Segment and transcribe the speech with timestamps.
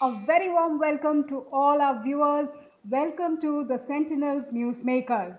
[0.00, 2.50] A very warm welcome to all our viewers.
[2.88, 5.38] Welcome to the Sentinels Newsmakers.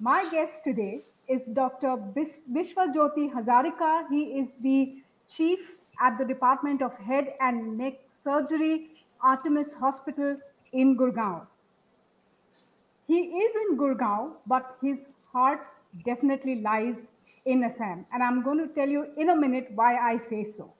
[0.00, 1.98] My guest today is Dr.
[2.16, 4.04] Vishwajyoti Hazarika.
[4.10, 10.38] He is the chief at the Department of Head and Neck Surgery, Artemis Hospital
[10.72, 11.46] in Gurgaon.
[13.06, 15.60] He is in Gurgaon, but his heart
[16.06, 17.08] definitely lies
[17.44, 18.06] in Assam.
[18.10, 20.72] And I'm going to tell you in a minute why I say so.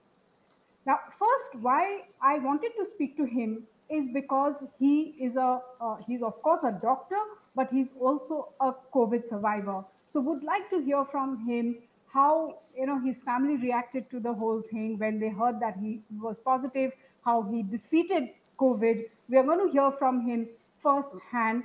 [0.87, 5.97] Now, first, why I wanted to speak to him is because he is a uh,
[6.07, 7.19] he's of course a doctor,
[7.57, 9.85] but he's also a COVID survivor.
[10.09, 11.79] So, would like to hear from him
[12.13, 16.03] how you know his family reacted to the whole thing when they heard that he
[16.21, 16.93] was positive,
[17.25, 18.31] how he defeated
[18.61, 19.03] COVID.
[19.29, 20.49] We are going to hear from him
[20.83, 21.65] firsthand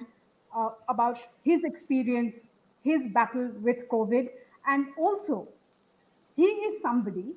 [0.56, 2.48] uh, about his experience,
[2.84, 4.30] his battle with COVID,
[4.68, 5.48] and also
[6.36, 7.36] he is somebody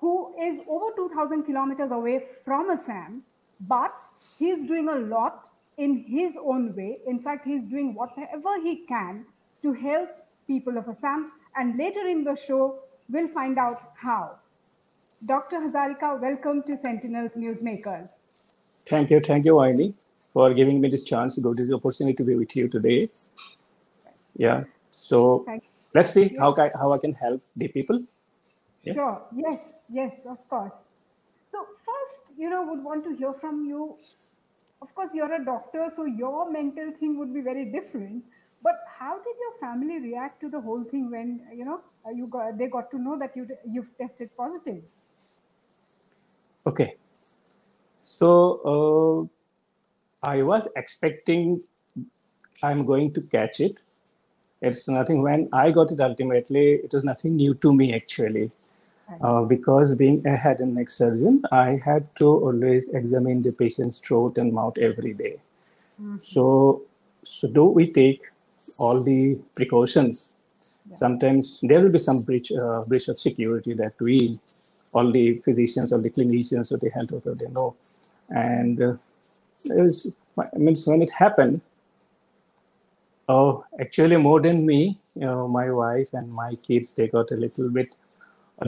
[0.00, 3.22] who is over 2000 kilometers away from Assam,
[3.68, 3.92] but
[4.38, 6.98] he's doing a lot in his own way.
[7.06, 9.26] In fact, he's doing whatever he can
[9.62, 10.08] to help
[10.46, 11.32] people of Assam.
[11.56, 12.78] And later in the show,
[13.10, 14.36] we'll find out how.
[15.26, 15.56] Dr.
[15.56, 18.08] Hazarika, welcome to Sentinels Newsmakers.
[18.88, 19.92] Thank you, thank you, Aini,
[20.32, 23.08] for giving me this chance to go this opportunity to be with you today.
[24.36, 25.44] Yeah, so
[25.94, 28.00] let's see how I, how I can help the people.
[28.82, 28.94] Yeah.
[28.94, 29.26] Sure.
[29.36, 29.86] Yes.
[29.90, 30.26] Yes.
[30.26, 30.84] Of course.
[31.50, 33.96] So first, you know, would want to hear from you.
[34.82, 38.24] Of course, you're a doctor, so your mental thing would be very different.
[38.62, 41.82] But how did your family react to the whole thing when you know
[42.14, 44.82] you got they got to know that you you've tested positive?
[46.66, 46.96] Okay.
[48.00, 49.28] So
[50.24, 51.62] uh, I was expecting
[52.62, 53.76] I'm going to catch it
[54.62, 58.50] it's nothing when i got it ultimately it was nothing new to me actually
[59.22, 63.98] uh, because being a head and neck surgeon i had to always examine the patient's
[64.00, 65.34] throat and mouth every day.
[65.36, 66.14] Mm-hmm.
[66.14, 66.82] so
[67.22, 68.22] so do we take
[68.78, 70.32] all the precautions
[70.86, 70.94] yeah.
[70.94, 74.38] sometimes there will be some breach uh, breach of security that we
[74.92, 77.76] all the physicians or the clinicians or the health they know
[78.30, 78.94] and uh,
[79.64, 81.62] it was, I mean, when it happened
[83.32, 87.36] Oh, actually, more than me, you know, my wife and my kids, they got a
[87.44, 87.88] little bit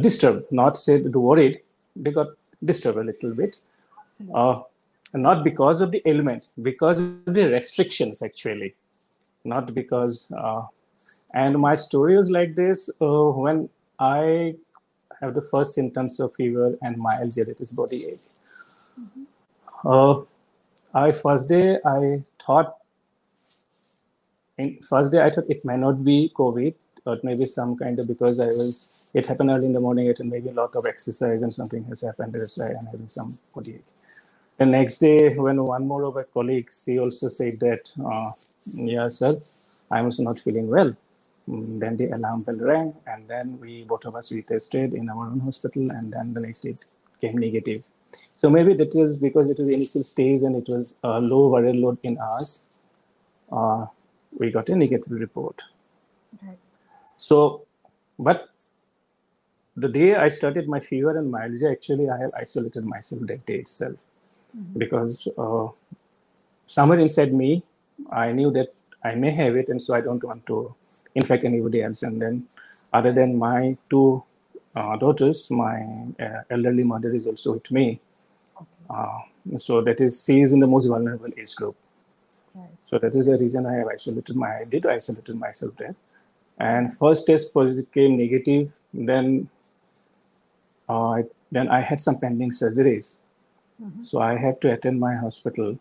[0.01, 0.45] disturbed.
[0.53, 1.57] Not said worried,
[1.97, 2.29] they got
[2.71, 3.57] disturbed a little bit.
[4.33, 4.61] Uh,
[5.15, 8.75] not because of the ailment, because of the restrictions, actually.
[9.45, 10.31] Not because.
[10.45, 10.63] Uh,
[11.35, 13.69] and my story is like this uh, when
[13.99, 14.55] I
[15.21, 18.27] have the first symptoms of fever and myalgia, that is body ache.
[19.01, 19.89] Mm-hmm.
[19.93, 20.23] Uh,
[20.95, 22.77] I first day I thought
[24.89, 28.41] first day I thought it may not be COVID, or maybe some kind of because
[28.41, 31.43] I was it happened early in the morning, it and maybe a lot of exercise
[31.43, 32.33] and something has happened.
[32.33, 33.31] That's why I'm having some
[34.59, 38.31] The next day, when one more of our colleagues, he also said that, uh,
[38.75, 39.35] yeah, sir,
[39.91, 40.97] I was not feeling well.
[41.49, 45.11] Mm, then the alarm bell rang, and then we both of us we tested in
[45.11, 47.79] our own hospital, and then the next day it came negative.
[48.37, 51.81] So maybe that was because it was initial stage and it was a low viral
[51.83, 53.03] load in us.
[53.51, 53.87] Uh,
[54.41, 55.61] we got a negative report.
[56.43, 56.59] Right.
[57.17, 57.63] So,
[58.19, 58.47] but
[59.77, 63.57] the day I started my fever and myalgia, actually, I have isolated myself that day
[63.57, 64.79] itself mm-hmm.
[64.79, 65.69] because uh,
[66.67, 67.63] somewhere inside me,
[68.13, 68.69] I knew that
[69.05, 70.75] I may have it, and so I don't want to
[71.15, 72.03] infect anybody else.
[72.03, 72.43] And then,
[72.93, 74.23] other than my two
[74.75, 78.01] uh, daughters, my uh, elderly mother is also with me.
[78.57, 78.67] Okay.
[78.91, 79.19] Uh,
[79.57, 81.77] so that is, she is in the most vulnerable age group.
[82.83, 85.95] So that is the reason I have isolated my I did isolated myself there.
[86.59, 88.71] And first test positive came negative.
[88.93, 89.49] Then
[90.89, 93.21] uh, then I had some pending surgeries.
[93.83, 94.03] Mm-hmm.
[94.03, 95.79] So I had to attend my hospital.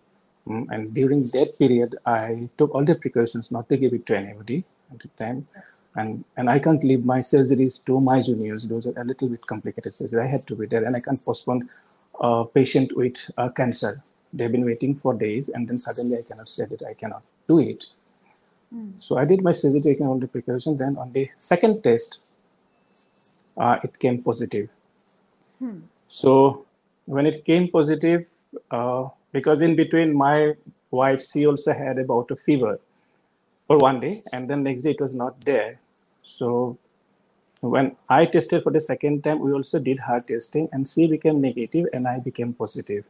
[0.48, 4.18] Mm, and during that period, I took all the precautions not to give it to
[4.18, 5.46] anybody at the time.
[5.96, 8.68] And and I can't leave my surgeries to my juniors.
[8.68, 10.24] Those are a little bit complicated surgeries.
[10.24, 11.62] I had to be there, and I can't postpone
[12.20, 14.02] a patient with uh, cancer
[14.34, 17.60] they've been waiting for days and then suddenly i cannot say that i cannot do
[17.60, 17.84] it
[18.74, 18.92] mm.
[18.98, 22.34] so i did my surgery taking all the precautions then on the second test
[23.58, 24.70] uh, it came positive
[25.60, 25.80] hmm.
[26.08, 26.66] so
[27.06, 28.26] when it came positive
[28.72, 30.52] uh, because in between my
[30.92, 32.78] wife she also had about a fever
[33.68, 35.80] for one day and then next day it was not there
[36.22, 36.78] so
[37.62, 41.40] when i tested for the second time we also did her testing and she became
[41.40, 43.04] negative and i became positive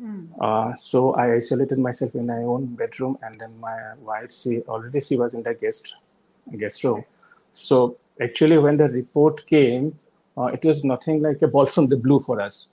[0.00, 0.28] Mm.
[0.38, 5.00] Uh, so I isolated myself in my own bedroom, and then my wife, she already
[5.00, 5.96] she was in the guest
[6.58, 7.04] guest room.
[7.52, 9.92] So actually, when the report came,
[10.36, 12.68] uh, it was nothing like a ball from the blue for us.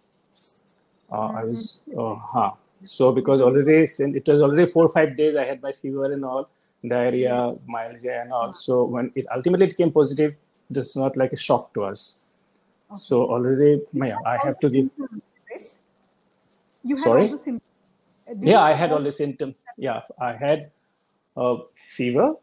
[1.14, 2.52] Uh, I was, uh, huh.
[2.82, 6.24] So because already it was already four or five days, I had my fever and
[6.24, 6.46] all,
[6.86, 8.54] diarrhea, myalgia and all.
[8.54, 10.36] So when it ultimately came positive,
[10.70, 12.34] it's not like a shock to us.
[12.92, 13.00] Okay.
[13.00, 14.90] So already, yeah, I have to give.
[16.84, 17.30] You had Sorry.
[18.30, 19.64] Uh, yeah, I had all the symptoms.
[19.78, 20.72] Yeah, I had
[21.38, 21.58] uh,
[21.90, 22.36] fever.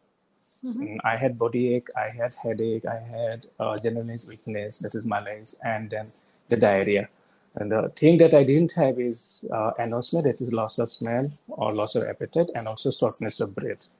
[0.65, 0.97] Mm-hmm.
[1.03, 1.87] I had body ache.
[1.97, 2.85] I had headache.
[2.85, 4.79] I had uh, generalized weakness.
[4.79, 6.05] That is malaise, and then
[6.49, 7.09] the diarrhea.
[7.55, 11.31] And the thing that I didn't have is uh, anosmia, that is loss of smell
[11.49, 13.97] or loss of appetite, and also shortness of breath.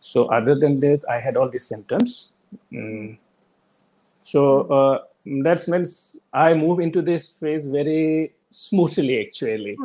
[0.00, 2.30] So other than that, I had all these symptoms.
[2.72, 3.18] Mm.
[3.62, 5.04] So uh,
[5.44, 9.76] that means I move into this phase very smoothly, actually.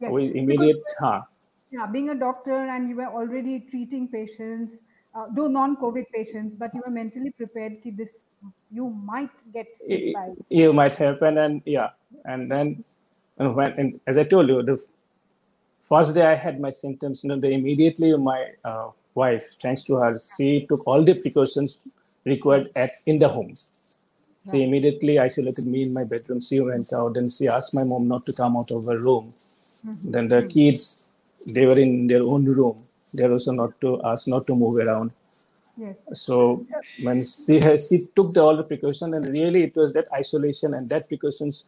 [0.00, 0.12] Yes.
[0.12, 1.20] With immediate, huh.
[1.70, 4.84] Yeah, being a doctor and you were already treating patients,
[5.14, 8.26] uh, though non-COVID patients, but you were mentally prepared that this
[8.70, 10.28] you might get hit by.
[10.48, 11.90] You might happen, and yeah,
[12.24, 12.82] and then
[13.38, 14.82] and when and as I told you, the
[15.88, 19.96] first day I had my symptoms, you know, the immediately my uh, wife, thanks to
[19.96, 21.78] her, she took all the precautions
[22.24, 23.54] required at in the home.
[24.50, 26.40] She immediately isolated me in my bedroom.
[26.40, 29.32] She went out and she asked my mom not to come out of her room.
[29.32, 30.10] Mm-hmm.
[30.10, 31.08] Then the kids,
[31.54, 32.76] they were in their own room
[33.14, 35.10] they're also not to ask not to move around.
[35.76, 36.06] Yes.
[36.12, 36.60] So
[37.02, 40.74] when she has, she took the, all the precaution, and really it was that isolation
[40.74, 41.64] and that precautions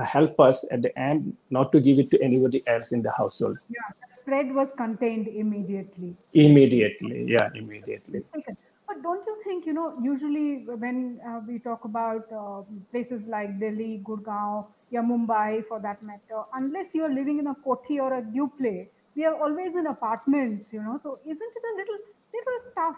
[0.00, 3.58] help us at the end not to give it to anybody else in the household.
[3.68, 6.16] Yeah, the spread was contained immediately.
[6.34, 8.22] Immediately, yeah, immediately.
[8.32, 13.58] But don't you think, you know, usually when uh, we talk about uh, places like
[13.60, 18.22] Delhi, Gurgaon, yeah, Mumbai for that matter, unless you're living in a koti or a
[18.22, 20.98] duplex, we are always in apartments, you know.
[21.02, 21.98] So isn't it a little
[22.34, 22.96] little tough,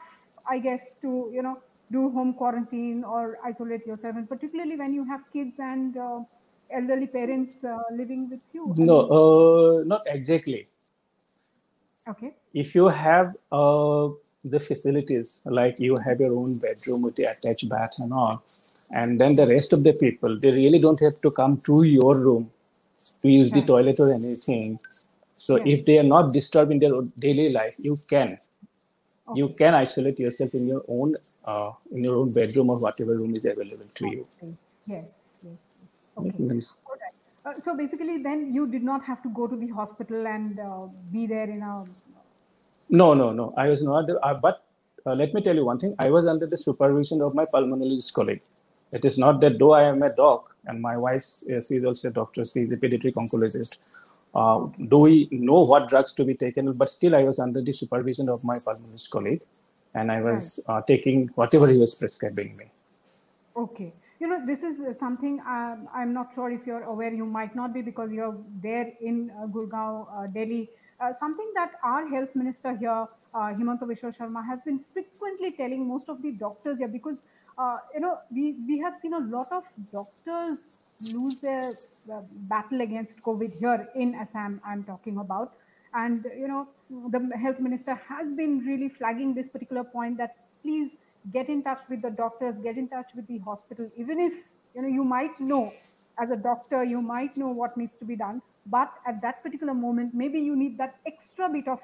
[0.49, 5.05] I guess, to you know do home quarantine or isolate yourself, and particularly when you
[5.05, 6.21] have kids and uh,
[6.71, 8.75] elderly parents uh, living with you?
[8.79, 10.67] No, uh, not exactly.
[12.07, 12.35] Okay.
[12.53, 14.09] If you have uh,
[14.45, 18.43] the facilities, like you have your own bedroom with the attached bath and all,
[18.93, 22.17] and then the rest of the people, they really don't have to come to your
[22.21, 22.51] room
[23.23, 24.79] to use the toilet or anything
[25.45, 25.67] so yes.
[25.73, 28.39] if they are not disturbed in their daily life, you can.
[29.29, 29.41] Okay.
[29.41, 31.13] You can isolate yourself in your own
[31.47, 34.25] uh, in your own bedroom or whatever room is available to you.
[34.25, 34.43] Yes,
[34.87, 35.05] yes,
[35.43, 35.59] yes.
[36.19, 36.45] Okay.
[36.45, 36.65] Right.
[37.45, 40.87] Uh, so basically, then you did not have to go to the hospital and uh,
[41.13, 41.85] be there in a.
[42.89, 43.51] No, no, no.
[43.59, 44.09] I was not.
[44.11, 44.57] Uh, but
[45.05, 45.95] uh, let me tell you one thing.
[45.99, 48.43] I was under the supervision of my pulmonologist colleague.
[48.93, 52.09] It is not that though I am a doc and my wife she is also
[52.09, 56.35] a doctor, she is a pediatric oncologist uh, do we know what drugs to be
[56.35, 56.73] taken?
[56.73, 59.43] But still, I was under the supervision of my pulmonologist colleague,
[59.95, 60.79] and I was right.
[60.79, 62.67] uh, taking whatever he was prescribing me.
[63.57, 63.87] Okay.
[64.21, 67.75] You know, this is something um, I'm not sure if you're aware, you might not
[67.75, 70.69] be because you're there in uh, Gurgaon, uh, Delhi.
[71.01, 75.89] Uh, something that our health minister here, uh, Himanta Biswa Sarma, has been frequently telling
[75.89, 77.23] most of the doctors here because,
[77.59, 81.71] uh, you know, we, we have seen a lot of doctors lose their
[82.33, 85.55] battle against COVID here in Assam, I'm talking about.
[85.93, 86.69] And, you know,
[87.11, 91.83] the health minister has been really flagging this particular point that please get in touch
[91.89, 94.35] with the doctors, get in touch with the hospital, even if,
[94.75, 95.69] you know, you might know
[96.19, 98.43] as a doctor, you might know what needs to be done.
[98.67, 101.81] But at that particular moment, maybe you need that extra bit of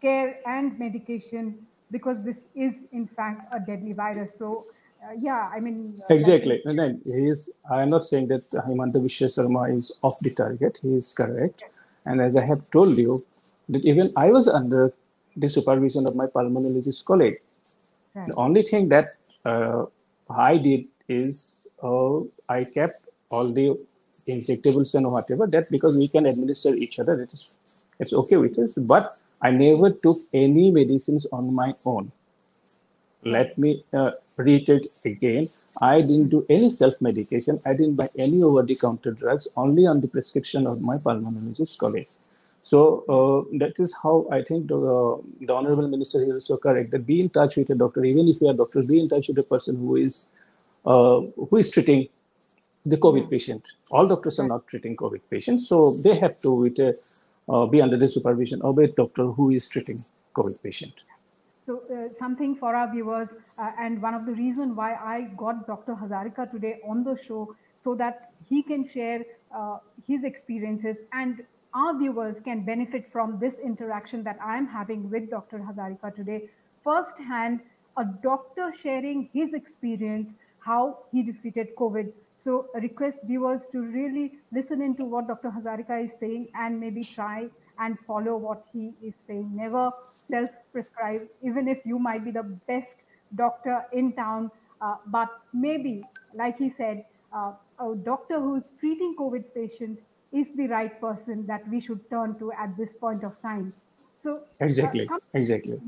[0.00, 4.36] care and medication because this is in fact a deadly virus.
[4.36, 4.62] So,
[5.04, 6.60] uh, yeah, I mean, uh, exactly.
[6.64, 7.50] And then he's.
[7.70, 10.78] I'm not saying that Himanta Biswa Sarma is off the target.
[10.82, 11.60] He is correct.
[11.60, 11.92] Yes.
[12.06, 13.20] And as I have told you,
[13.68, 14.92] that even I was under
[15.36, 17.40] the supervision of my pulmonologist colleague.
[18.14, 18.26] Right.
[18.26, 19.06] The only thing that
[19.44, 19.86] uh,
[20.30, 23.76] I did is uh, I kept all the
[24.28, 27.50] injectables and whatever that because we can administer each other it is
[28.00, 29.06] it's okay with us but
[29.42, 32.08] i never took any medicines on my own.
[33.26, 35.46] Let me uh, reiterate again.
[35.80, 39.48] I didn't do any self medication i didn't buy any over the counter drugs.
[39.56, 42.12] Only on the prescription of my pulmonologist colleague.
[42.70, 46.90] So uh, that is how i think the, uh, the honorable minister is also correct
[46.90, 48.04] that be in touch with a doctor.
[48.04, 50.16] Even if you are a doctor be in touch with a person who is
[50.84, 52.06] uh, who is treating
[52.84, 53.62] the COVID patient.
[53.90, 57.96] All doctors are not treating COVID patients, so they have to with, uh, be under
[57.96, 59.98] the supervision of a doctor who is treating
[60.34, 60.92] COVID patient.
[61.64, 65.66] So uh, something for our viewers, uh, and one of the reason why I got
[65.66, 65.94] Dr.
[65.94, 71.42] Hazarika today on the show, so that he can share uh, his experiences and
[71.74, 75.58] our viewers can benefit from this interaction that I'm having with Dr.
[75.58, 76.48] Hazarika today,
[76.84, 77.60] firsthand,
[77.96, 84.32] a doctor sharing his experience, how he defeated COVID So I request viewers to really
[84.52, 85.50] listen into what Dr.
[85.50, 87.48] Hazarika is saying and maybe try
[87.78, 89.50] and follow what he is saying.
[89.54, 89.90] Never
[90.30, 94.50] self-prescribe, even if you might be the best doctor in town,
[94.80, 96.02] uh, but maybe,
[96.34, 100.00] like he said, uh, a doctor who's treating COVID patient
[100.32, 103.72] is the right person that we should turn to at this point of time.
[104.16, 105.78] So exactly, uh, exactly.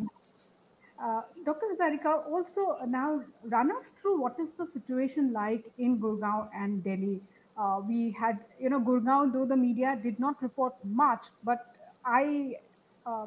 [1.03, 1.67] Uh, Dr.
[1.73, 7.21] Hazarika, also now run us through what is the situation like in Gurgaon and Delhi.
[7.57, 12.57] Uh, we had, you know, Gurgaon, though the media did not report much, but I,
[13.05, 13.27] uh,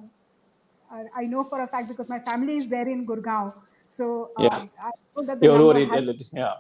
[0.92, 3.54] I know for a fact because my family is there in Gurgaon.
[3.98, 4.66] So yeah.
[4.82, 6.54] I know that the You're worried, has, yeah.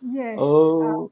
[0.00, 0.38] Yes.
[0.40, 1.10] Oh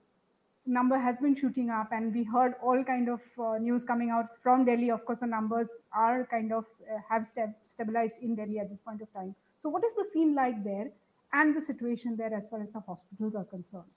[0.69, 4.27] number has been shooting up and we heard all kind of uh, news coming out
[4.43, 4.91] from delhi.
[4.91, 7.27] Of course the numbers are kind of uh, have
[7.65, 9.35] stabilized in delhi at this point of time.
[9.59, 10.91] So what is the scene like there
[11.33, 13.93] and the situation there as far as the hospitals are concerned?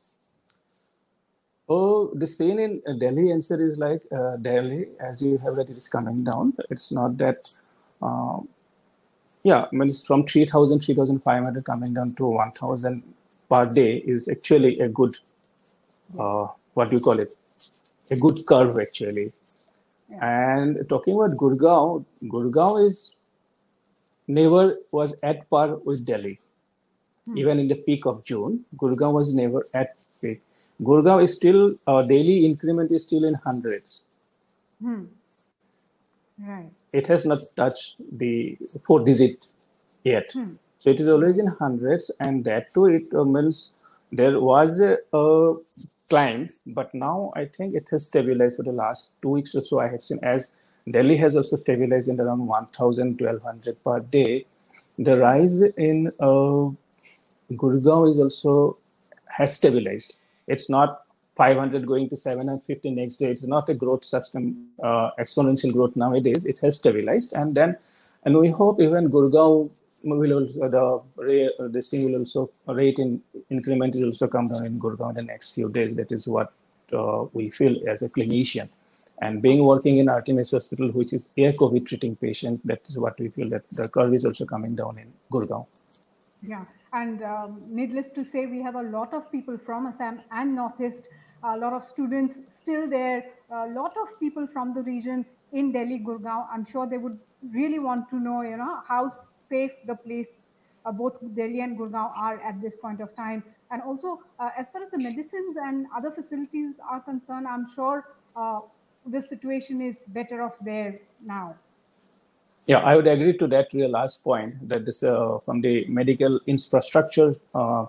[1.68, 5.78] Oh the scene in delhi answer is like uh, delhi as you have read it
[5.78, 6.54] is coming down.
[6.70, 7.38] It's not that
[8.02, 8.40] uh,
[9.44, 13.04] yeah I mean, it's from 3000 3500 coming down to 1000
[13.50, 15.12] per day is actually a good
[16.20, 16.48] uh,
[16.80, 17.36] what do you call it?
[18.10, 19.28] A good curve actually.
[20.10, 20.20] Yeah.
[20.58, 23.14] And talking about Gurgaon, Gurgaon is
[24.28, 26.36] never was at par with Delhi.
[27.26, 27.38] Hmm.
[27.38, 29.90] Even in the peak of June, Gurgaon was never at
[30.22, 30.40] peak.
[30.82, 34.06] Gurgaon is still our daily increment is still in hundreds.
[34.82, 35.04] Hmm.
[36.48, 36.76] Right.
[36.94, 38.58] It has not touched the
[38.88, 39.52] four digit
[40.04, 40.28] yet.
[40.32, 40.54] Hmm.
[40.78, 43.74] So it is always in hundreds, and that too it uh, means
[44.12, 45.54] there was a, a
[46.10, 49.82] climb, but now I think it has stabilized for the last two weeks or so.
[49.82, 50.56] I have seen as
[50.92, 54.46] Delhi has also stabilized in around 1,000, 1,200 per day.
[54.98, 56.70] The rise in uh,
[57.52, 58.76] Gurgaon is also
[59.28, 60.16] has stabilized.
[60.48, 61.02] It's not
[61.38, 63.28] 500 going to 750 next day.
[63.28, 66.46] It's not a growth such uh, exponential growth nowadays.
[66.46, 67.72] It has stabilized, and then
[68.30, 69.72] and we hope even Gurgaon
[70.04, 74.80] will also the uh, thing will also rate in increment will also come down in
[74.80, 75.96] Gurgaon in the next few days.
[75.96, 76.54] That is what
[76.94, 78.68] uh, we feel as a clinician.
[79.22, 83.20] And being working in Artemis Hospital, which is a COVID treating patient, that is what
[83.20, 85.66] we feel that the curve is also coming down in Gurgaon.
[86.42, 90.56] Yeah, and um, needless to say, we have a lot of people from Assam and
[90.56, 91.10] Northeast,
[91.44, 96.00] a lot of students still there, a lot of people from the region in Delhi,
[96.00, 96.48] Gurgaon.
[96.52, 97.20] I'm sure they would
[97.54, 100.38] really want to know, you know, how safe the place,
[100.86, 103.44] uh, both Delhi and Gurgaon are at this point of time.
[103.72, 108.16] And also, uh, as far as the medicines and other facilities are concerned, I'm sure
[108.36, 108.62] uh,
[109.06, 111.56] the situation is better off there now.
[112.66, 116.40] Yeah, I would agree to that your last point that this uh, from the medical
[116.46, 117.86] infrastructure uh,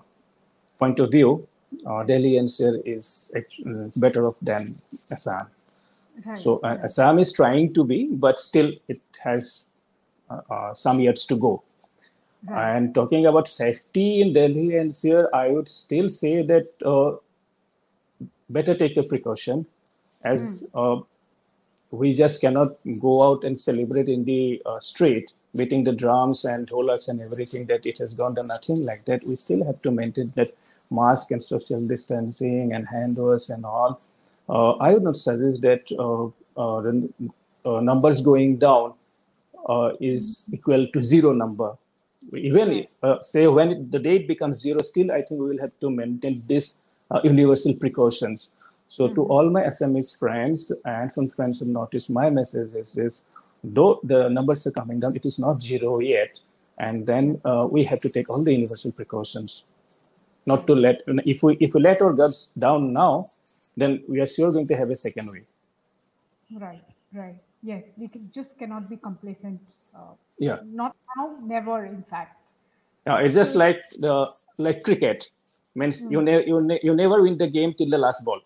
[0.79, 1.47] point of view,
[1.85, 3.31] uh, Delhi NCR is
[3.99, 4.63] better off than
[5.11, 5.47] Assam.
[6.25, 6.37] Right.
[6.37, 9.77] So uh, Assam is trying to be, but still it has
[10.29, 11.63] uh, uh, some years to go.
[12.45, 12.75] Right.
[12.75, 17.17] And talking about safety in Delhi NCR, I would still say that uh,
[18.49, 19.65] better take a precaution
[20.23, 21.05] as mm.
[21.91, 22.69] we just cannot
[23.01, 27.65] go out and celebrate in the uh, street beating the drums and holers and everything
[27.67, 30.47] that it has gone to nothing like that we still have to maintain that
[30.91, 33.99] mask and social distancing and hand wash and all
[34.49, 36.25] I would not suggest that uh,
[36.59, 38.93] uh, the numbers going down
[39.99, 41.75] is equal to zero number.
[42.35, 42.85] Even
[43.21, 46.35] say when it, the date becomes zero, still I think we will have to maintain
[46.47, 48.49] this universal precautions.
[48.87, 49.15] So mm-hmm.
[49.15, 53.25] to all my Assamese friends and some friends in Northeast, my message is this:
[53.63, 56.39] though the numbers are coming down, it is not zero yet,
[56.77, 59.63] and then uh, we have to take all the universal precautions
[60.45, 63.25] not to let if we if we let our guards down now
[63.77, 65.47] then we are sure going to have a second wave.
[66.51, 66.83] Right
[67.13, 67.43] right.
[67.61, 70.57] Yes we can, just cannot be complacent uh, yeah.
[70.65, 72.37] not now never in fact.
[73.05, 74.27] No, it's just like the
[74.59, 75.31] like cricket.
[75.75, 76.11] Means mm.
[76.11, 78.41] you, ne- you, ne- you never win the game till the last ball.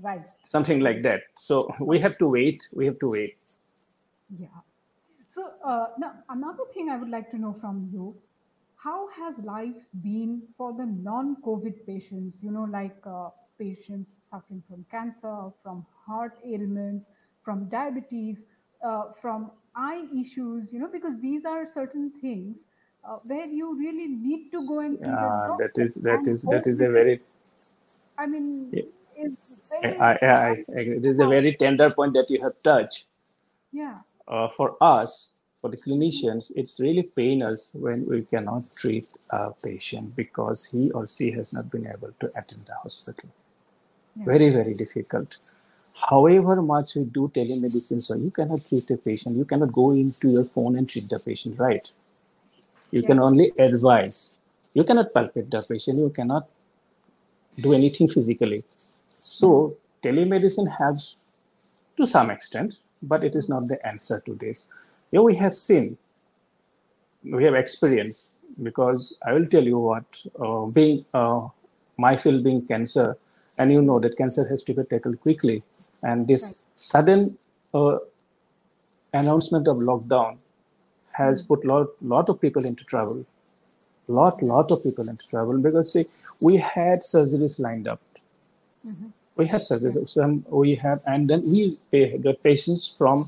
[0.00, 0.22] Right.
[0.46, 1.22] Something like that.
[1.36, 3.32] So we have to wait we have to wait.
[4.38, 4.46] Yeah.
[5.26, 8.14] So uh, now another thing i would like to know from you
[8.82, 14.84] how has life been for the non-COVID patients, you know, like uh, patients suffering from
[14.90, 17.10] cancer, from heart ailments,
[17.42, 18.44] from diabetes,
[18.84, 22.66] uh, from eye issues, you know, because these are certain things
[23.04, 25.68] uh, where you really need to go and see yeah, the.
[25.74, 27.20] That is, that is, that is a very,
[28.16, 28.82] I mean, yeah.
[30.00, 33.06] I, I, I, it is a very tender point that you have touched.
[33.72, 33.94] Yeah.
[34.28, 39.50] Uh, for us, for the clinicians, it's really pain us when we cannot treat a
[39.64, 43.28] patient because he or she has not been able to attend the hospital.
[44.16, 45.36] Very, very difficult.
[46.08, 49.36] However much we do telemedicine, so you cannot treat a patient.
[49.36, 51.84] You cannot go into your phone and treat the patient, right?
[52.90, 54.38] You can only advise.
[54.74, 55.98] You cannot palpate the patient.
[55.98, 56.44] You cannot
[57.56, 58.62] do anything physically.
[59.10, 61.16] So telemedicine helps
[61.96, 62.74] to some extent,
[63.04, 64.97] but it is not the answer to this.
[65.10, 65.96] Here we have seen,
[67.24, 70.04] we have experience because I will tell you what
[70.40, 71.48] uh, being uh,
[71.96, 73.16] my field being cancer,
[73.58, 75.62] and you know that cancer has to be tackled quickly,
[76.02, 76.78] and this right.
[76.78, 77.38] sudden
[77.74, 77.98] uh,
[79.14, 80.38] announcement of lockdown
[81.12, 81.54] has mm-hmm.
[81.54, 83.24] put lot lot of people into trouble
[84.08, 86.04] lot lot of people into trouble because see
[86.44, 88.00] we had surgeries lined up
[88.86, 89.08] mm-hmm.
[89.36, 91.76] we had surgeries we had and then we
[92.18, 93.24] got patients from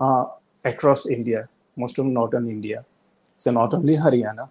[0.00, 0.26] uh,
[0.64, 1.42] across india
[1.76, 2.84] most of northern india.
[3.36, 4.48] So not only haryana.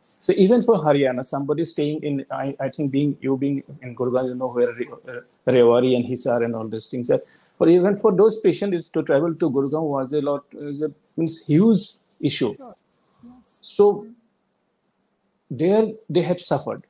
[0.00, 4.26] So even for haryana somebody staying in i, I think being you being in gurgaon
[4.30, 7.10] you know where uh, rewari and hisar and all these things
[7.56, 11.38] for even for those patients to travel to gurgaon was a lot was a means
[11.46, 11.84] huge
[12.20, 12.54] issue.
[13.46, 14.06] So
[15.50, 16.84] there they have suffered.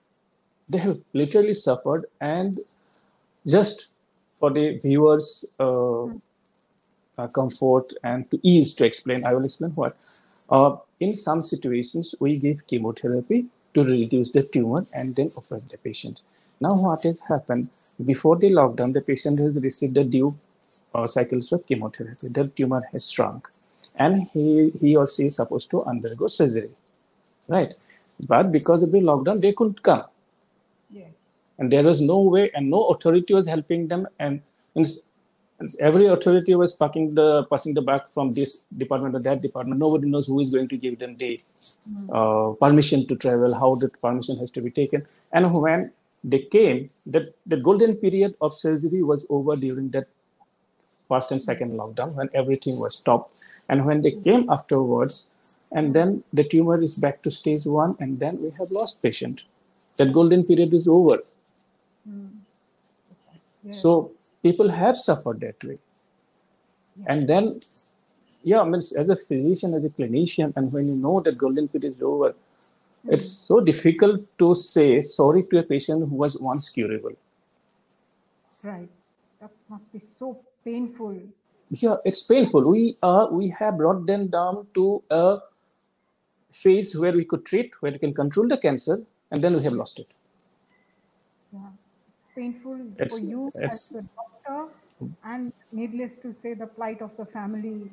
[0.69, 2.59] They have literally suffered and
[3.47, 3.99] just
[4.35, 6.07] for the viewers uh,
[7.19, 9.93] uh, comfort and to ease to explain i will explain what
[10.51, 15.79] uh, in some situations we give chemotherapy to reduce the tumor and then operate the
[15.79, 16.21] patient
[16.61, 17.69] now what has happened
[18.07, 20.31] before the lockdown the patient has received the due
[20.95, 23.47] uh, cycles of chemotherapy the tumor has shrunk
[23.99, 26.71] and he, he or she is supposed to undergo surgery
[27.49, 27.73] right?
[28.29, 30.03] But because of the lockdown, they couldn't come.
[30.91, 31.11] Yes.
[31.59, 34.07] And there was no way, and no authority was helping them.
[34.19, 34.43] And,
[34.77, 34.87] and
[35.81, 39.79] every authority was passing the passing the back from this department to that department.
[39.81, 42.11] Nobody knows who is going to give them the mm.
[42.15, 45.03] uh, permission to travel, how the permission has to be taken.
[45.33, 45.93] And when
[46.23, 50.07] they came, that the golden period of surgery was over during that
[51.09, 53.39] first and second lockdown when everything was stopped.
[53.69, 58.19] And when they came afterwards, and then the tumor is back to stage one and
[58.19, 59.43] then we have lost patient
[59.99, 61.19] that golden period is over
[62.09, 62.31] mm.
[63.65, 63.83] Yes.
[63.83, 67.07] so people have suffered that way yes.
[67.09, 67.45] and then
[68.43, 71.69] yeah I mean, as a physician as a clinician and when you know that golden
[71.69, 73.13] period is over mm.
[73.15, 77.17] it's so difficult to say sorry to a patient who was once curable
[78.65, 78.89] right
[79.41, 81.17] that must be so painful
[81.71, 85.39] yeah it's painful we are we have brought them down to a
[86.55, 89.73] phase where we could treat, where we can control the cancer, and then we have
[89.73, 90.19] lost it.
[92.35, 94.73] Painful it's, for you as a doctor,
[95.25, 97.91] and needless to say, the plight of the family.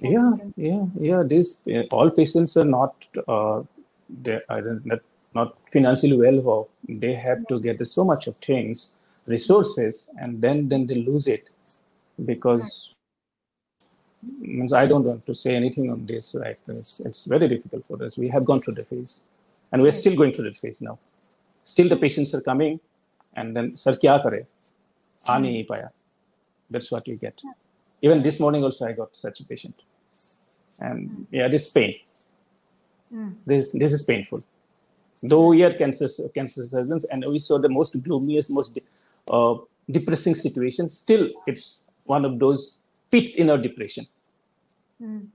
[0.00, 1.22] Yeah, yeah, yeah.
[1.24, 2.94] These all patients are not
[3.28, 3.62] uh,
[4.08, 5.00] they are not,
[5.34, 6.68] not financially well off.
[6.88, 8.94] They have to get so much of things,
[9.26, 11.48] resources, and then then they lose it
[12.26, 12.92] because
[14.74, 16.34] I don't want to say anything on this.
[16.40, 18.18] Right, it's, it's very difficult for us.
[18.18, 19.24] We have gone through the phase,
[19.70, 20.98] and we're still going through the phase now.
[21.64, 22.80] Still, the patients are coming,
[23.36, 24.40] and then sir, kya kare?
[25.28, 25.88] aa nahi paya.
[26.70, 27.40] That's what you get.
[28.02, 29.76] Even this morning also, I got such a patient,
[30.80, 31.94] and yeah, this pain.
[33.46, 34.40] This this is painful.
[35.22, 38.78] Though we are cancer cancer surgeons, and we saw the most gloomiest, most
[39.28, 39.54] uh,
[39.90, 41.66] depressing situation, still it's
[42.06, 44.06] one of those pits in our depression.
[45.00, 45.26] Mm,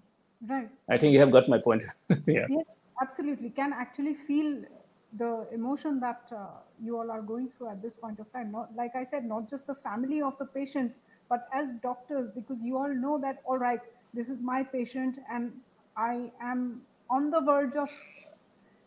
[0.47, 0.69] right.
[0.89, 1.83] I think you have got my point.
[2.25, 2.47] yeah.
[2.49, 3.49] Yes, absolutely.
[3.51, 4.63] Can actually feel
[5.13, 8.51] the emotion that uh, you all are going through at this point of time.
[8.51, 10.93] Not, like I said, not just the family of the patient,
[11.29, 13.79] but as doctors, because you all know that, all right,
[14.13, 15.53] this is my patient and
[15.97, 17.89] I am on the verge of,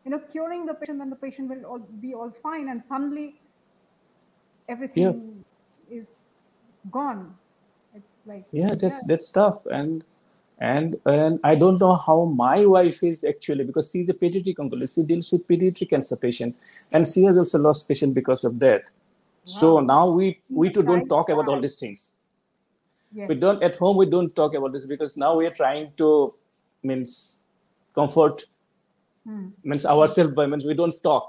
[0.05, 2.69] you know, curing the patient and the patient will all be all fine.
[2.69, 3.37] And suddenly
[4.69, 5.05] everything
[5.91, 5.97] yeah.
[5.97, 6.25] is
[6.91, 7.35] gone
[7.95, 9.09] It's like yeah that's yeah.
[9.09, 10.05] that's tough and
[10.61, 14.95] and and I don't know how my wife is actually because she's a pediatric oncologist.
[14.95, 16.61] She deals with pediatric cancer patients,
[16.93, 18.83] and she has also lost patient because of that.
[18.83, 19.61] Wow.
[19.61, 22.15] So now we we too don't talk about all these things.
[23.13, 23.29] Yes.
[23.29, 23.97] We don't at home.
[23.97, 26.31] We don't talk about this because now we are trying to
[26.83, 27.43] means
[27.95, 28.43] comfort
[29.25, 29.49] hmm.
[29.65, 31.29] means ourselves by means we don't talk.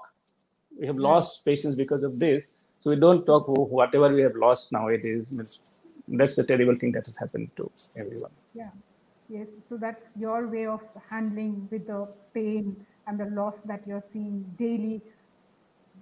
[0.79, 4.71] We have lost patients because of this, so we don't talk whatever we have lost
[4.73, 5.31] nowadays.
[5.31, 5.81] Means
[6.17, 8.69] that's a terrible thing that has happened to everyone yeah
[9.31, 11.99] yes so that's your way of handling with the
[12.33, 12.75] pain
[13.07, 15.01] and the loss that you're seeing daily.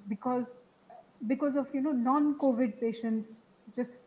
[0.08, 0.58] Because
[1.28, 3.44] because of you know non-covid patients
[3.76, 4.04] just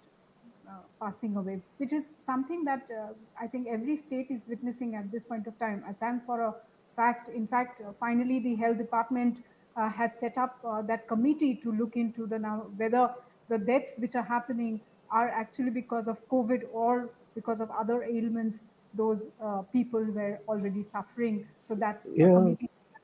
[0.66, 3.08] uh, passing away which is something that uh,
[3.38, 5.84] i think every state is witnessing at this point of time.
[5.88, 6.54] Assam for a
[6.96, 9.44] fact in fact uh, finally the health department
[9.76, 13.10] uh, had set up uh, that committee to look into the now whether
[13.48, 14.80] the deaths which are happening
[15.10, 18.62] are actually because of COVID or because of other ailments
[18.94, 21.46] those uh, people were already suffering.
[21.62, 22.54] So that's Yeah.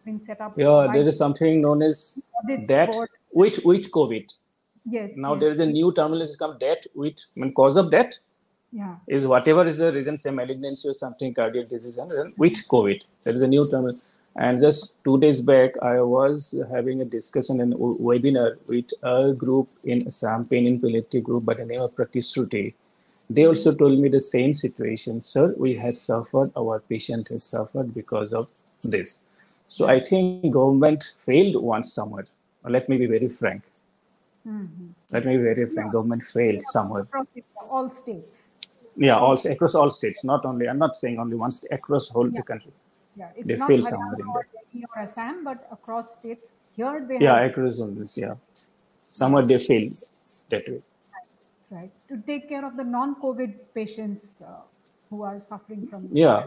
[0.05, 0.55] been set up.
[0.57, 2.23] Yeah, there is something known as
[2.67, 2.95] that
[3.35, 4.27] with which COVID.
[4.87, 5.17] Yes.
[5.17, 8.13] Now yes, there is a new terminology come death with I mean, cause of death
[8.71, 8.95] Yeah.
[9.09, 13.03] is whatever is the reason, say malignancy or something, cardiac disease, and then with COVID.
[13.25, 13.89] There is a new term.
[14.37, 17.75] And just two days back, I was having a discussion and
[18.09, 22.75] webinar with a group in Assam, pain palliative group by the name of Pratisruti.
[23.31, 25.21] They also told me the same situation.
[25.21, 28.49] Sir, we have suffered, our patient has suffered because of
[28.83, 29.21] this.
[29.69, 32.25] So I think government failed once somewhere.
[32.65, 33.61] Let me be very frank.
[34.47, 34.95] Mhm.
[35.11, 35.93] Let me be very frank.
[35.93, 37.03] Government failed somewhere.
[37.03, 37.37] Across
[37.73, 38.45] all states.
[38.97, 40.69] Yeah, also across all states, not only.
[40.69, 42.41] I'm not saying only state, across whole Yeah.
[42.41, 42.73] the country.
[43.15, 46.47] Yeah, it's They not fail Haryana somewhere in or Assam, but across states.
[46.77, 48.17] Here they Yeah, across all this.
[48.17, 48.35] Yeah,
[49.13, 49.97] somewhere they failed
[50.51, 50.83] that way.
[51.71, 54.61] Right to take care of the non-COVID patients uh,
[55.11, 56.47] who are suffering from Yeah.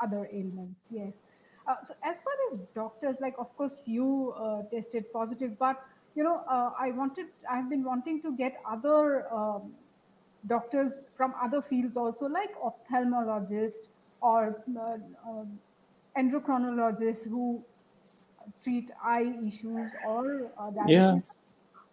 [0.00, 0.88] other ailments.
[0.90, 1.22] Yes.
[1.66, 5.82] Uh, so as far as doctors, like of course you uh, tested positive, but
[6.14, 9.72] you know uh, I wanted, I've been wanting to get other um,
[10.46, 14.96] doctors from other fields also, like ophthalmologists or uh,
[15.28, 15.58] um
[16.18, 17.64] endocrinologists who
[18.62, 21.30] treat eye issues or uh, diabetes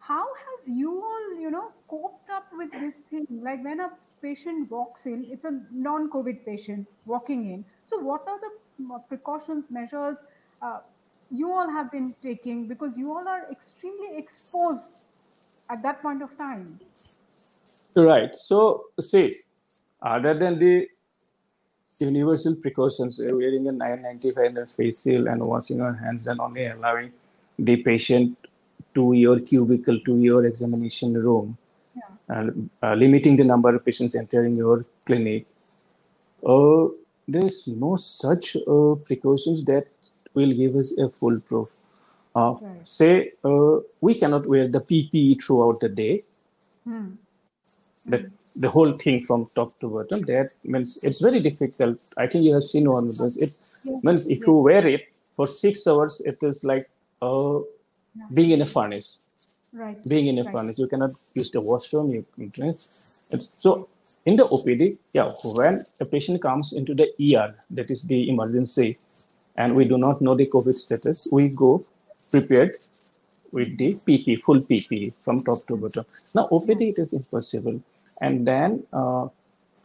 [0.09, 3.27] how have you all you know coped up with this thing?
[3.29, 3.89] Like when a
[4.21, 7.65] patient walks in it's a non-covid patient walking in.
[7.87, 10.25] So what are the mm, precautions measures
[10.61, 10.79] uh,
[11.29, 12.67] you all have been taking?
[12.67, 14.89] Because you all are extremely exposed
[15.69, 16.79] at that point of time.
[17.95, 18.35] Right.
[18.35, 19.33] So, see,
[20.01, 20.87] other than the
[21.99, 26.39] universal precautions, uh, wearing a 995 and a face shield and washing our hands and
[26.39, 27.11] only allowing
[27.57, 28.37] the patient
[28.95, 31.57] to your cubicle, to your examination room,
[31.95, 35.45] yeah and uh, limiting the number of patients entering your clinic.
[36.45, 36.87] Uh,
[37.27, 39.87] there's no such uh, precautions that
[40.33, 41.67] will give us a foolproof.
[42.35, 42.87] Uh, Right.
[42.87, 46.23] Say uh, we cannot wear the PPE throughout the day.
[46.85, 47.09] Hmm.
[48.07, 48.21] That
[48.55, 50.21] the whole thing from top to bottom.
[50.21, 51.97] That means it's very difficult.
[52.17, 53.37] I think you have seen one of those.
[53.37, 55.03] It's Yes, means if you wear it
[55.35, 56.83] for six hours, it is like
[57.21, 57.59] uh.
[58.35, 59.21] Being in a furnace
[59.73, 60.53] right being in a Right.
[60.53, 60.79] furnace.
[60.79, 62.11] You cannot use the washroom.
[62.11, 63.87] You can it's, so
[64.25, 68.97] in the OPD, yeah, when a patient comes into the ER, that is the emergency,
[69.55, 71.85] and we do not know the COVID status, we go
[72.31, 72.71] prepared
[73.51, 76.05] with the PP, full PP from top to bottom.
[76.35, 77.81] Now OPD it is impossible,
[78.21, 78.83] and then.
[78.93, 79.27] Uh,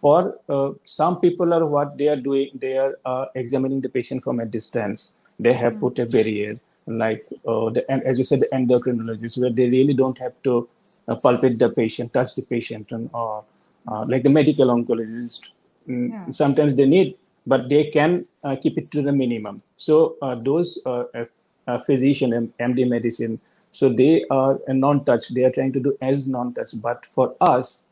[0.01, 4.23] for uh, some people are what they are doing they are uh, examining the patient
[4.23, 6.53] from a distance they have put a barrier
[6.87, 10.66] like uh, the and as you said the endocrinologists where they really don't have to
[11.09, 13.42] uh, palpate the patient touch the patient and or
[13.88, 15.53] uh, like the medical oncologist
[15.88, 16.31] mm, Yeah.
[16.31, 17.09] sometimes they need
[17.47, 18.12] but they can
[18.44, 21.25] uh, keep it to the minimum so uh, those uh, uh,
[21.66, 23.38] uh, physician and md medicine
[23.79, 27.85] so they are a non-touch they are trying to do as non-touch but for us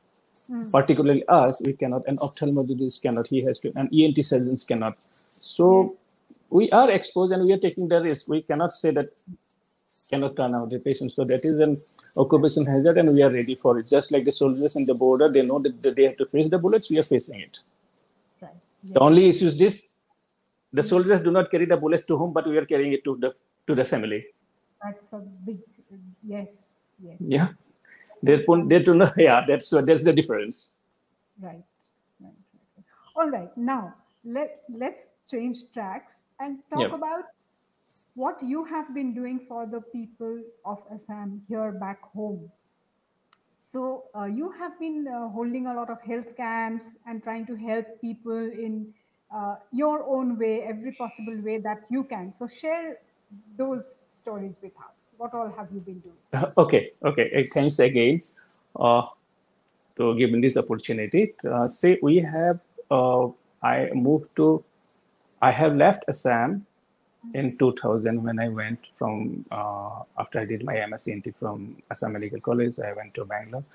[0.49, 0.65] Hmm.
[0.73, 4.99] particularly us, we cannot, and ophthalmologist cannot, he has to, and ENT surgeons cannot.
[5.29, 5.97] So
[6.51, 8.29] we are exposed and we are taking the risk.
[8.29, 9.09] We cannot say that
[10.11, 11.13] cannot turn out the patient.
[11.13, 11.75] So that is an
[12.17, 13.87] occupation hazard and we are ready for it.
[13.87, 16.59] Just like the soldiers in the border, they know that they have to face the
[16.59, 17.59] bullets, we are facing it.
[18.41, 19.89] right The only issue is this,
[20.73, 23.17] the soldiers do not carry the bullets to home, but we are carrying it to
[23.17, 23.33] the
[23.69, 24.23] to the family.
[24.83, 25.59] that's a big
[26.35, 26.73] yes
[27.09, 27.49] yes Yeah.
[28.27, 28.37] They
[28.71, 30.77] they do not, yeah, that's, that's the difference.
[31.41, 31.65] Right.
[33.17, 33.51] All right.
[33.57, 36.93] Now let let's change tracks and talk Yep.
[36.93, 37.25] about
[38.15, 42.51] what you have been doing for the people of Assam here back home.
[43.59, 47.57] So uh, you have been uh, holding a lot of health camps and trying to
[47.57, 48.93] help people in
[49.35, 52.33] uh, your own way, every possible way that you can.
[52.33, 52.99] So share
[53.57, 54.99] those stories with us.
[55.17, 56.19] What all have you been doing?
[56.59, 58.19] okay okay uh, thanks again
[58.77, 59.07] uh,
[59.97, 62.59] to give me this opportunity uh, say we have
[62.91, 63.29] uh,
[63.63, 64.65] i moved to
[65.49, 66.51] i have left assam
[67.41, 69.15] in 2000 when i went from
[69.59, 71.59] uh, after i did my msc from
[71.93, 73.67] assam medical college i went to bangalore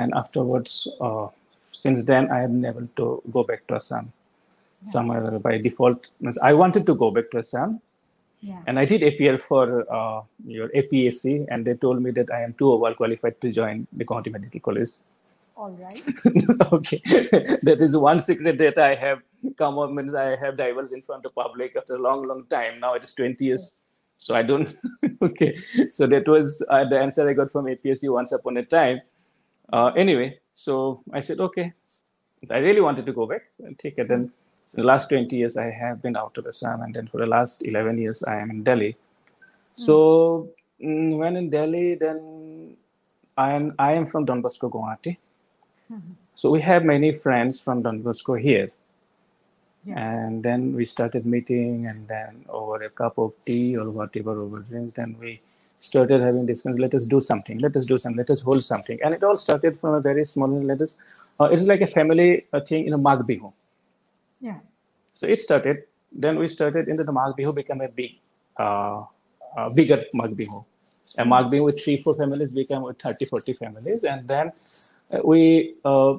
[0.00, 0.72] and afterwards
[1.06, 1.26] uh,
[1.82, 4.04] since then i have never to go back to assam
[4.94, 6.10] somewhere by default
[6.50, 7.70] i wanted to go back to assam
[8.48, 8.58] Yeah.
[8.68, 9.62] and I did APL for
[9.98, 10.18] uh,
[10.56, 14.30] your APSC, and they told me that I am too overqualified to join the County
[14.34, 14.92] Medical College.
[15.58, 16.02] All right.
[16.72, 17.00] okay,
[17.66, 19.22] that is one secret that I have
[19.56, 22.70] come up means I have divulged in front of public after a long, long time.
[22.80, 23.72] Now it is 20 years,
[24.20, 24.78] so I don't.
[25.22, 29.00] okay, so that was uh, the answer I got from APSC once upon a time.
[29.72, 31.72] Uh, anyway, so I said, okay,
[32.52, 34.06] I really wanted to go back and take it.
[34.06, 34.30] Then
[34.74, 37.66] the last 20 years, I have been out of Assam, and then for the last
[37.66, 38.94] 11 years, I am in Delhi.
[39.74, 42.76] So mm, when in Delhi, then
[43.36, 45.16] I am I am from Don Bosco, Guwahati.
[46.34, 48.70] So we have many friends from Don Bosco here.
[49.84, 49.98] Yeah.
[49.98, 54.58] And then we started meeting, and then over a cup of tea or whatever over
[54.68, 55.38] drink, then we
[55.78, 56.80] started having discussions.
[56.80, 57.58] Let us do something.
[57.58, 58.18] Let us do something.
[58.18, 58.98] Let us hold something.
[59.02, 60.48] And it all started from a very small.
[60.48, 61.28] Let us.
[61.40, 63.48] Uh, it's like a family uh, thing in a Magh Bihu.
[64.40, 64.60] Yeah.
[65.14, 65.84] So it started.
[66.12, 68.16] Then we started into the Magh Bihu became a big,
[68.58, 69.04] uh,
[69.56, 70.64] uh, bigger Magh Bihu.
[71.18, 74.04] A Magh Bihu with three, four families became with 30, 40 families.
[74.04, 74.48] And then
[75.12, 76.16] uh, we, uh,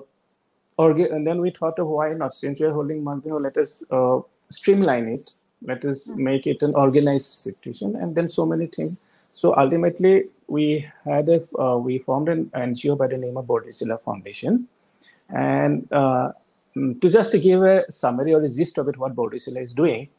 [0.77, 5.07] and then we thought of why not, since we're holding Magh let us uh, streamline
[5.07, 5.29] it.
[5.61, 7.95] Let us make it an organized situation.
[7.97, 9.27] And then so many things.
[9.31, 14.01] So ultimately, we had a, uh, we formed an NGO by the name of Bordisila
[14.01, 14.69] Foundation.
[15.29, 16.31] And uh,
[16.75, 19.73] Mm, to just to give a summary or a gist of it, what Bordisila is
[19.73, 20.09] doing,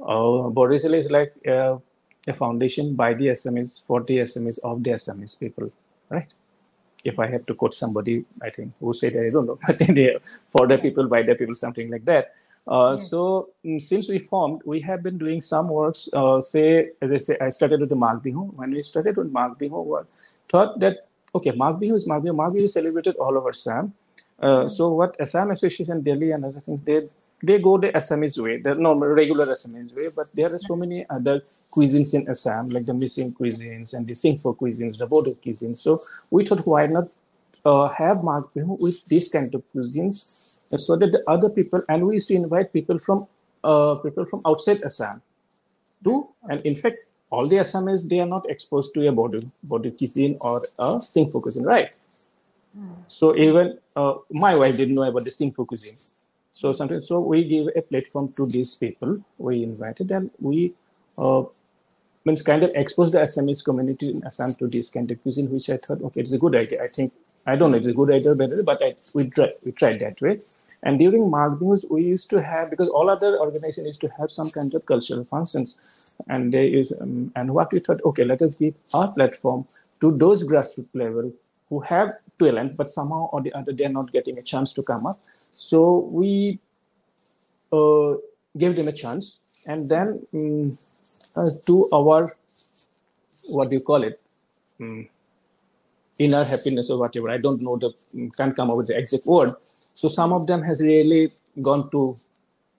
[0.00, 1.78] uh, Bordisila is like uh,
[2.26, 5.66] a foundation by the Assamese for the Assamese of the Assamese people,
[6.10, 6.26] right?
[7.04, 10.14] If I have to quote somebody, I think who said I don't know, but they,
[10.46, 12.26] for the people, by the people, something like that.
[12.66, 13.10] Uh, Yes.
[13.10, 16.08] So mm, since we formed, we have been doing some works.
[16.14, 18.56] Uh, say, as I say, I started with the Magh Bihu.
[18.58, 19.98] When we started with Magh Bihu, we
[20.48, 22.08] thought that okay, Magh Bihu is.
[22.08, 23.92] Magh Bihu is celebrated all over Assam.
[24.40, 26.98] Uh, so what Assam Association Delhi and other things they
[27.42, 31.06] they go the Assamese way, the normal regular Assamese way, but there are so many
[31.08, 31.36] other
[31.74, 35.78] cuisines in Assam, like the Mising cuisines and the Singpho cuisines, the Bodo cuisines.
[35.78, 35.98] So
[36.32, 37.04] we thought why not
[37.64, 42.04] uh, have Magh with these kind of cuisines, uh, so that the other people and
[42.04, 43.26] we used to invite people from
[43.62, 45.22] uh, people from outside Assam
[46.02, 46.96] do, and in fact
[47.30, 51.40] all the Assamese they are not exposed to a Bodo Bodo cuisine or a Singpho
[51.40, 51.90] cuisine, right?
[53.08, 55.94] So even uh, my wife didn't know about the Singpho cuisine.
[56.52, 59.22] So sometimes, so we give a platform to these people.
[59.38, 60.30] We invited them.
[60.40, 60.72] We
[61.18, 61.44] uh,
[62.24, 65.68] means kind of expose the Assamese community in Assam to this kind of cuisine, which
[65.68, 66.78] I thought, okay, it's a good idea.
[66.82, 67.12] I think
[67.46, 70.00] I don't know, it's a good idea, or better, but I, we tried we tried
[70.00, 70.38] that way.
[70.82, 74.30] And during Magh News, we used to have because all other organizations used to have
[74.30, 78.42] some kind of cultural functions, and they use um, and what we thought, okay, let
[78.42, 79.66] us give our platform
[80.00, 81.32] to those grassroots level
[81.68, 85.06] who have talent, but somehow or the other they're not getting a chance to come
[85.06, 85.18] up.
[85.52, 86.58] So we
[87.72, 88.14] uh,
[88.56, 90.66] gave them a chance, and then um,
[91.36, 92.36] uh, to our
[93.50, 94.18] what do you call it?
[94.80, 95.08] Mm,
[96.18, 97.30] inner happiness or whatever.
[97.30, 99.54] I don't know the mm, can't come up with the exact word.
[99.94, 101.30] So some of them has really
[101.62, 102.14] gone to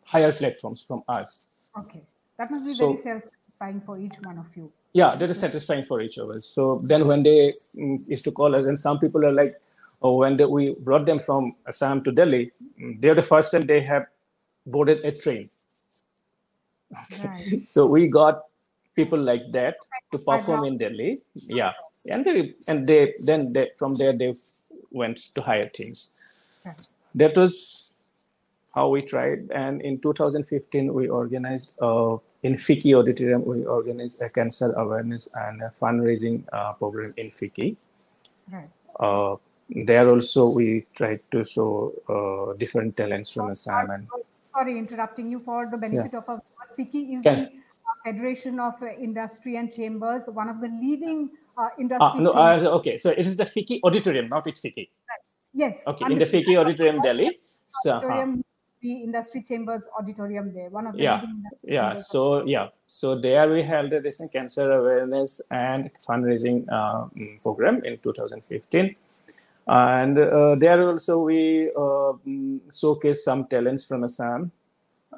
[0.07, 1.47] higher platforms from us.
[1.77, 2.01] Okay.
[2.37, 3.21] That must be So- very
[3.59, 4.71] self-satisfying for each one of you.
[4.93, 6.45] Yeah, that is satisfying for each of us.
[6.45, 9.49] So then when they mm, used to call us, and some people are like,
[10.01, 13.65] oh, when they, we brought them from Assam to Delhi, mm, they're the first time
[13.65, 14.05] they have
[14.67, 15.45] boarded a train.
[17.23, 17.67] Right.
[17.67, 18.41] So we got
[18.95, 19.75] people like that
[20.13, 21.19] to perform in Delhi.
[21.33, 21.73] Yeah,
[22.09, 24.33] and they and they then they from there they
[24.91, 26.13] went to higher things.
[26.65, 26.87] Right.
[27.15, 27.84] That was
[28.75, 29.49] how we tried.
[29.51, 33.45] And in 2015, we organized uh, in FICCI Auditorium.
[33.45, 37.89] We organized a cancer awareness and a fundraising uh, program in FICCI.
[38.51, 38.69] Right.
[38.99, 39.35] Uh,
[39.69, 44.07] there also we tried to show uh, different talents from Assam and
[44.45, 46.39] Sorry, interrupting you for the benefit of our.
[46.77, 51.29] FICCI is Can- the uh, Federation of uh, Industry and Chambers, one of the leading
[51.57, 52.97] uh, industry Ah, no, uh, okay.
[52.97, 54.89] So it is the FICCI Auditorium, not with FICCI.
[55.53, 55.83] yes.
[55.87, 57.31] Okay, in the FICCI Auditorium, Delhi.
[57.67, 58.41] So, Auditorium,
[58.81, 61.21] the industry chambers auditorium there, one of the Yeah,
[61.63, 61.95] yeah.
[61.97, 67.07] So yeah, so there we held a recent cancer awareness and fundraising uh,
[67.41, 68.95] program in 2015,
[69.67, 74.51] and uh, there also we uh, mm, showcase some talents from Assam,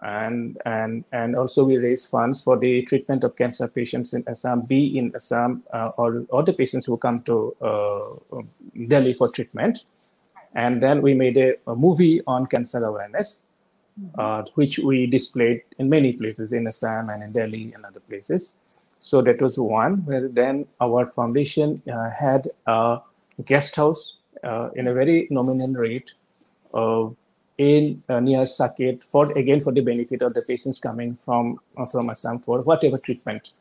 [0.03, 4.61] and and and also we raise funds for the treatment of cancer patients in Assam,
[4.69, 8.41] be in Assam uh, or or the patients who come to uh,
[8.87, 9.83] Delhi for treatment,
[10.53, 13.43] and then we made a, a movie on cancer awareness
[14.17, 18.57] uh, which we displayed in many places in Assam and in Delhi and other places.
[18.99, 22.99] So that was one where then our foundation uh, had a
[23.45, 26.11] guest house uh, in a very nominal rate
[26.73, 27.09] uh,
[27.57, 31.85] in uh, near Saket for again for the benefit of the patients coming from uh,
[31.85, 33.51] from Assam for whatever treatment.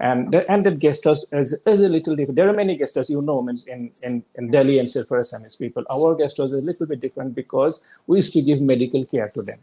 [0.00, 2.34] And the, and that guest house is, is a little different.
[2.34, 5.84] There are many guest houses, you know, in, in, in Delhi and for Assamese people.
[5.88, 9.28] Our guest house is a little bit different because we used to give medical care
[9.28, 9.58] to them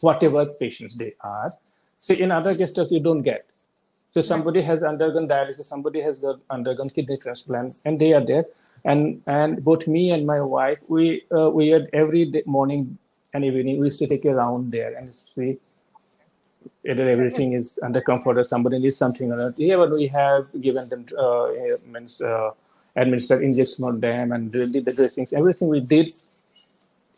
[0.00, 1.52] whatever patients they are.
[1.98, 3.44] So in other houses, you don't get.
[4.14, 8.44] So somebody has undergone dialysis, somebody has undergone kidney transplant, and they are there.
[8.84, 12.96] And and both me and my wife, we uh, we had every day, morning
[13.32, 15.58] and evening we used to take a round there and see
[16.82, 19.52] whether everything is under comfort or somebody needs something or not.
[19.56, 21.48] Yeah, but we have given them uh,
[21.88, 22.50] means uh,
[22.94, 25.32] administered injection on them and did the dressings.
[25.32, 26.08] Everything we did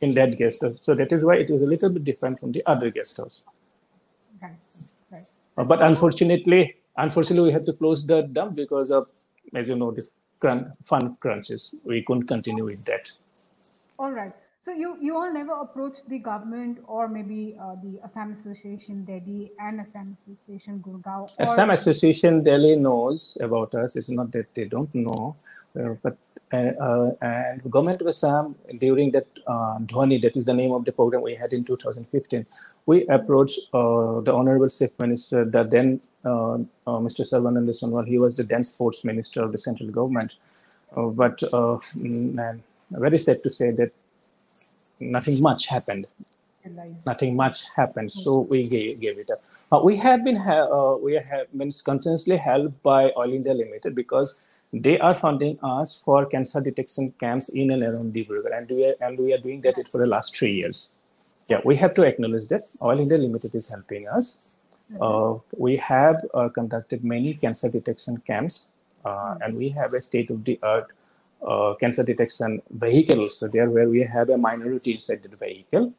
[0.00, 0.80] in that guest house.
[0.82, 3.46] So that is why it is a little bit different from the other guest house.
[5.58, 9.04] Uh, but unfortunately, unfortunately, we had to close the dump because of,
[9.54, 10.02] as you know, the
[10.84, 11.74] fund crunches.
[11.84, 13.08] We couldn't continue with that.
[13.98, 14.32] All right.
[14.66, 19.52] So you, you all never approached the government or maybe uh, the Assam Association Delhi
[19.60, 21.30] and Assam Association Gurgaon?
[21.38, 21.44] Or...
[21.44, 23.94] Assam Association Delhi knows about us.
[23.94, 25.36] It's not that they don't know,
[25.80, 26.18] uh, but
[26.52, 30.84] uh, uh and government of Assam during that uh, Dhwani, that is the name of
[30.84, 32.44] the program we had in 2015,
[32.86, 36.58] we approached uh, the Honorable Chief Minister, the then uh,
[37.06, 37.22] Mr.
[37.30, 38.04] Sarbananda Sonowal.
[38.04, 40.32] He was the then Sports Minister of the central government.
[40.92, 42.60] but mm,
[43.06, 43.92] very sad to say that
[45.00, 46.06] nothing much happened.
[47.06, 48.10] Nothing much happened.
[48.10, 49.38] So we gave, gave it up.
[49.70, 53.94] Uh, we have been ha- uh, we have been continuously helped by Oil India Limited
[53.94, 58.84] because they are funding us for cancer detection camps in and around Dibrugarh, and we
[58.86, 60.88] are, and we are doing that for the last three years.
[61.48, 64.56] Yeah, we have to acknowledge that Oil India Limited is helping us.
[65.00, 68.72] Uh, we have uh, conducted many cancer detection camps,
[69.04, 70.86] uh, and we have a state of the art
[71.42, 73.38] uh, cancer detection vehicles.
[73.38, 75.92] So there where we have a minority inside the vehicle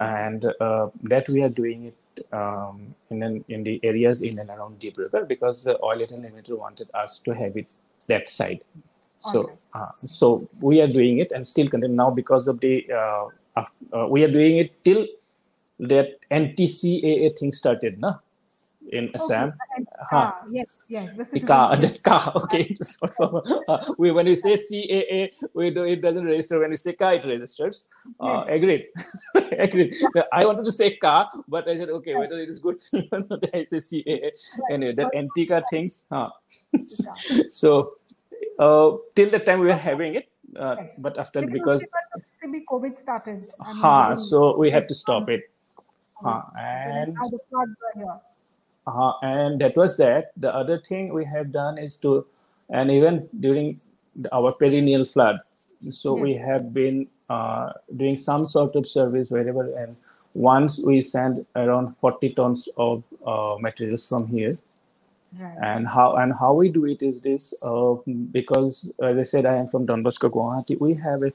[0.00, 4.48] and uh, that we are doing it um, in, an, in the areas in and
[4.48, 7.76] around Dibrugarh because the Oil India Limited wanted us to have it
[8.08, 8.60] that side.
[9.18, 9.52] So, okay.
[9.74, 14.06] uh, so we are doing it and still continue now because of the uh, uh,
[14.08, 15.06] we are doing it till
[15.78, 18.18] that anti-CAA thing started, no?
[18.90, 19.50] In Assam.
[19.50, 19.84] Okay.
[20.10, 20.30] Huh.
[20.50, 21.14] Yes, yes.
[21.32, 22.32] The car, the car.
[22.34, 22.64] Okay.
[22.82, 23.06] so,
[23.68, 26.60] uh, we, when you say CAA, we do, it doesn't register.
[26.60, 27.88] When you say car, it registers.
[28.18, 28.56] Uh, yes.
[28.56, 28.84] Agreed.
[29.58, 29.94] agreed.
[30.32, 32.76] I wanted to say car, but I said, okay, whether it is good,
[33.54, 34.30] I say CAA.
[34.70, 36.06] Anyway, that anti-CAA things.
[36.10, 36.30] Huh.
[37.50, 37.94] so,
[38.58, 40.94] uh, till the time we were having it, uh, yes.
[40.98, 41.86] but after because,
[42.42, 43.42] because COVID started.
[43.80, 45.42] ha, so we had to stop it.
[46.24, 47.16] Uh, and
[48.86, 50.32] uh, and that was that.
[50.36, 52.26] The other thing we have done is to,
[52.70, 53.74] and even during
[54.32, 55.40] our perennial flood,
[55.80, 59.62] so we have been uh, doing some sort of service wherever.
[59.62, 59.90] And
[60.34, 64.52] once we send around 40 tons of uh, materials from here.
[65.40, 65.56] Right.
[65.62, 67.94] And how and how we do it is this uh,
[68.32, 70.78] because as I said I am from Don Bosco Guwahati.
[70.78, 71.30] We have a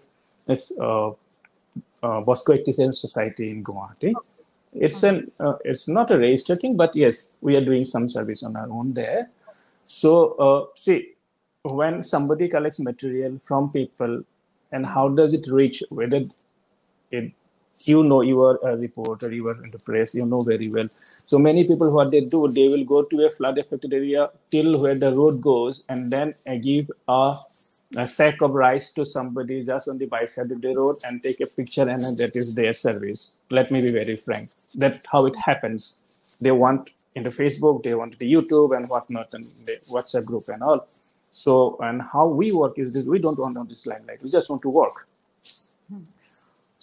[0.45, 4.13] this uh, uh, Bosco 87 Society in Guwahati.
[4.15, 4.46] Okay
[4.79, 8.43] it's an uh, it's not a registered thing but yes we are doing some service
[8.43, 9.27] on our own there.
[9.85, 11.13] So uh, see
[11.63, 14.23] when somebody collects material from people
[14.71, 16.19] and how does it reach whether
[17.11, 17.31] it
[17.85, 20.87] you know you are a reporter you are in the press you know very well.
[21.27, 24.79] So many people what they do they will go to a flood affected area till
[24.79, 27.33] where the road goes and then uh, give a,
[27.97, 31.21] a, sack of rice to somebody just on the by side of the road and
[31.21, 33.33] take a picture and that is their service.
[33.49, 34.49] Let me be very frank.
[34.75, 36.39] That how it happens.
[36.41, 40.43] They want in the facebook they want the youtube and whatnot and the whatsapp group
[40.47, 40.85] and all.
[40.87, 43.07] So and how we work is this.
[43.07, 45.07] We don't want on this limelight we just want to work.
[45.89, 46.03] Hmm.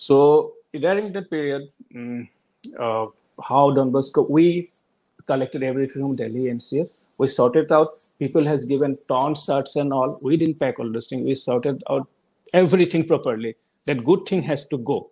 [0.06, 2.28] So during that period, um,
[2.78, 3.06] uh,
[3.42, 4.68] how Don Bosco, we
[5.26, 6.86] collected everything from Delhi NCR.
[7.18, 7.88] We sorted out.
[8.18, 10.18] People has given torn shirts and all.
[10.22, 11.24] We didn't pack all those things.
[11.24, 12.06] We sorted out
[12.52, 13.56] everything properly.
[13.86, 15.10] That good thing has to go.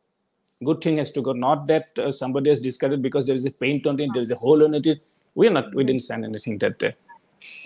[0.62, 1.32] Good thing has to go.
[1.32, 4.30] Not that uh, somebody has discarded because there is a paint on it, there is
[4.30, 4.86] a hole on it.
[5.34, 5.74] We are not.
[5.74, 6.94] We didn't send anything that day.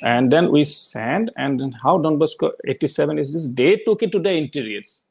[0.02, 1.32] And then we send.
[1.36, 3.48] And then how Don Bosco 87 is this?
[3.48, 5.05] They took it to the interiors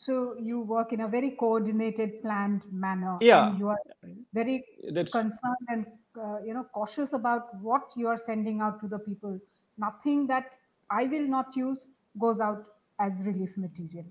[0.00, 3.18] so you work in a very coordinated, planned manner.
[3.20, 3.54] Yeah.
[3.58, 3.80] you are
[4.32, 5.12] very That's...
[5.12, 5.86] concerned and
[6.18, 9.38] uh, you know cautious about what you are sending out to the people.
[9.76, 10.52] Nothing that
[10.90, 14.06] I will not use goes out as relief material.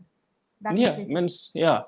[0.62, 1.82] That yeah, means yeah.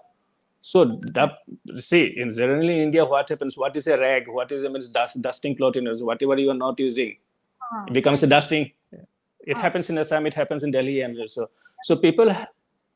[0.62, 1.38] So that
[1.78, 3.56] see in generally in India, what happens?
[3.56, 4.28] What is a rag?
[4.28, 5.76] What is a means dust, dusting cloth
[6.12, 7.86] Whatever you are not using, uh-huh.
[7.88, 8.72] it becomes a dusting.
[8.91, 9.62] It uh-huh.
[9.62, 10.26] happens in Assam.
[10.26, 11.52] It happens in Delhi, and so
[11.84, 12.36] so people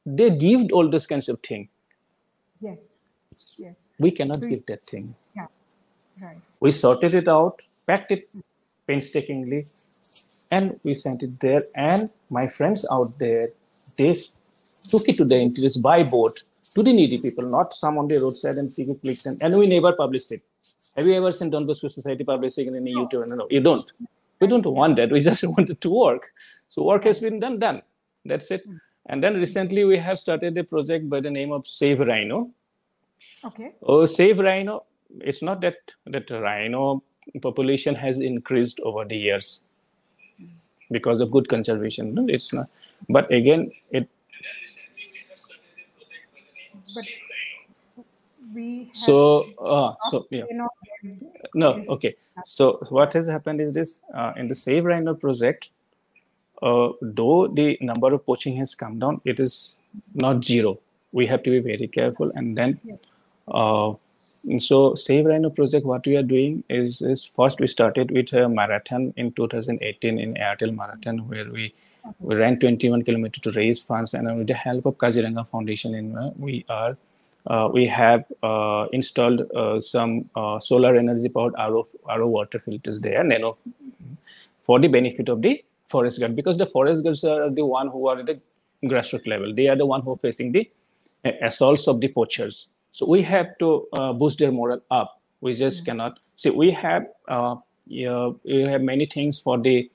[0.06, 1.68] they give all those kinds of thing
[2.62, 2.82] yes
[3.58, 5.48] yes we cannot so give that thing yeah
[6.26, 7.54] right we sorted it out
[7.88, 8.24] packed it
[8.88, 9.62] painstakingly
[10.52, 13.50] and we sent it there and my friends out there
[13.98, 14.14] they
[14.92, 16.36] took it to the interiors by boat
[16.74, 19.68] to the needy people not some on the roadside and it clicked and, and we
[19.68, 20.44] never published it
[20.98, 22.92] Have you ever seen Don Bosco Society publishing in no.
[22.92, 23.30] YouTube?
[23.30, 23.92] No, no, you don't.
[24.40, 25.12] We don't want that.
[25.12, 26.32] We just want it to work.
[26.70, 27.82] So work has been done, done.
[28.24, 28.64] That's it.
[28.66, 28.78] Hmm.
[29.08, 32.52] And then recently we have started a project by the name of Save Rhino.
[33.44, 33.74] Okay.
[33.84, 34.86] Oh, Save Rhino.
[35.22, 35.76] It's not that
[36.08, 37.04] that rhino
[37.42, 39.64] population has increased over the years
[40.92, 42.14] because of good conservation.
[42.14, 42.68] No, it's not.
[43.10, 44.10] But again, it.
[46.94, 47.06] But
[48.54, 48.90] we.
[48.94, 50.44] So, uh, so yeah.
[51.54, 52.16] No, okay.
[52.46, 55.70] So what has happened is this: uh, in the Save Rhino project,
[56.66, 59.80] uh, though the number of poaching has come down, it is
[60.14, 60.80] not zero.
[61.12, 62.32] We have to be very careful.
[62.36, 62.80] And then,
[63.48, 63.94] uh,
[64.58, 68.50] so Save Rhino project, what we are doing is, is first we started with a
[68.50, 71.74] marathon in 2018 in Airtel Marathon, where we,
[72.20, 74.14] we ran 21 kilometers to raise funds.
[74.16, 76.98] And with the help of Kaziranga Foundation, in, uh, we are
[77.48, 83.00] uh, we have uh, installed uh, some uh, solar energy powered RO, RO water filters
[83.02, 83.56] there, nano,
[84.64, 88.08] for the benefit of the forest guard because the forest guards are the one who
[88.08, 88.40] are at the
[88.84, 89.54] grassroots level.
[89.54, 90.70] They are the one who are facing the
[91.24, 92.72] uh, assaults of the poachers.
[92.92, 95.22] So we have to uh, boost their morale up.
[95.42, 95.86] We just mm-hmm.
[95.86, 96.50] cannot see.
[96.50, 97.56] We have uh,
[97.88, 99.90] yeah, we have many things for the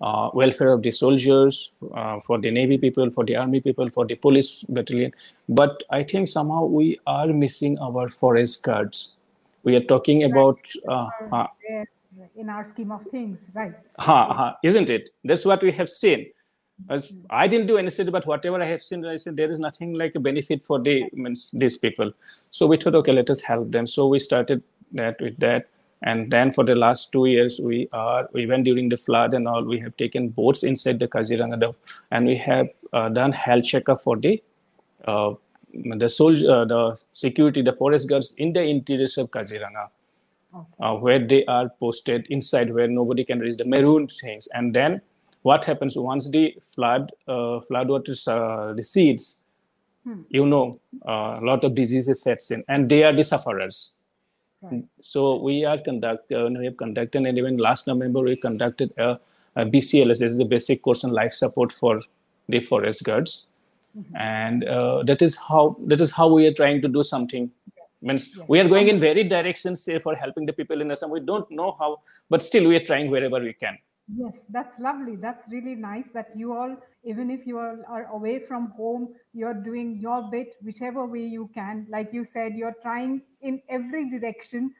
[0.00, 4.04] uh, welfare of the soldiers, uh, for the navy people, for the army people, for
[4.04, 5.12] the police battalion.
[5.48, 9.18] But I think somehow we are missing our forest guards.
[9.62, 11.08] We are talking about uh,
[12.36, 13.74] in our scheme of things, right?
[13.98, 15.10] Ha, ha, isn't it?
[15.24, 16.30] That's what we have seen.
[16.90, 19.92] As I didn't do anything, but whatever I have seen, I said there is nothing
[19.94, 21.04] like a benefit for the
[21.52, 22.12] these people.
[22.50, 23.86] So we thought, okay, let us help them.
[23.86, 24.62] So we started
[24.92, 25.68] that with that,
[26.02, 29.62] and then for the last two years, we are even during the flood and all,
[29.62, 31.74] we have taken boats inside the Kaziranga,
[32.10, 34.42] and we have uh, done health checkup for the
[35.06, 35.34] uh,
[35.72, 39.88] the soldier, uh, the security, the forest guards in the interiors of Kaziranga
[40.54, 40.68] okay.
[40.80, 45.00] uh, where they are posted inside where nobody can reach the maroon things and then
[45.42, 49.42] what happens once the flood uh, flood water uh, recedes
[50.04, 50.22] hmm.
[50.28, 53.94] you know uh, a lot of diseases sets in and they are the sufferers
[54.62, 54.84] right.
[55.00, 59.18] so we are conduct uh, we have conducted and even last november we conducted a,
[59.56, 62.00] a bcls this is the basic course on life support for
[62.48, 63.48] the forest guards
[63.96, 64.16] mm-hmm.
[64.16, 67.50] and uh, that is how that is how we are trying to do something
[68.02, 71.20] means we are going in very directions say for helping the people in assam we
[71.20, 72.00] don't know how
[72.30, 73.78] but still we are trying wherever we can.
[74.14, 75.16] Yes that's lovely.
[75.16, 79.54] That's really nice that you all even if you are, are away from home you're
[79.54, 81.86] doing your bit whichever way you can.
[81.88, 84.74] Like you said you're trying in every direction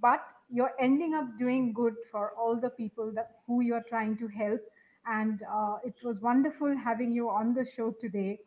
[0.00, 4.28] but you're ending up doing good for all the people that who you're trying to
[4.28, 4.60] help.
[5.06, 8.40] And uh, it was wonderful having you on the show today